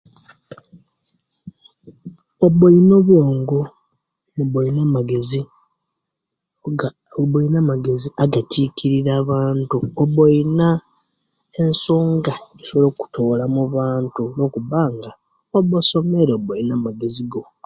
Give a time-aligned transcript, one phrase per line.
[2.45, 3.45] Oba oina obuwong
[4.41, 5.39] oba oina amagezi
[6.67, 6.87] aga
[7.19, 10.67] oba Pina amagezi agachikirira abantu oba oina
[11.61, 15.09] ensonga ejosobola okutukirira omubantu okubanga
[15.57, 17.41] oba osomere oina amagezi go.